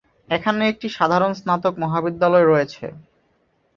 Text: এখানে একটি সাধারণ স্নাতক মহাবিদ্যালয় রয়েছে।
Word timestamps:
এখানে 0.29 0.63
একটি 0.67 0.87
সাধারণ 0.97 1.31
স্নাতক 1.33 1.73
মহাবিদ্যালয় 1.83 2.45
রয়েছে। 2.47 2.85